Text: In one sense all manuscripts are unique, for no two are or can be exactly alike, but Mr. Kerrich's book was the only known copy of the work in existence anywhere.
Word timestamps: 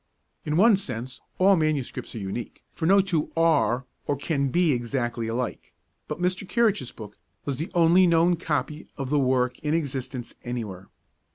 In 0.45 0.57
one 0.57 0.77
sense 0.77 1.21
all 1.37 1.55
manuscripts 1.55 2.15
are 2.15 2.17
unique, 2.17 2.63
for 2.73 2.87
no 2.87 3.01
two 3.01 3.31
are 3.37 3.85
or 4.07 4.15
can 4.17 4.47
be 4.47 4.71
exactly 4.71 5.27
alike, 5.27 5.75
but 6.07 6.19
Mr. 6.19 6.49
Kerrich's 6.49 6.91
book 6.91 7.19
was 7.45 7.57
the 7.57 7.69
only 7.75 8.07
known 8.07 8.35
copy 8.35 8.87
of 8.97 9.11
the 9.11 9.19
work 9.19 9.59
in 9.59 9.75
existence 9.75 10.33
anywhere. 10.43 10.87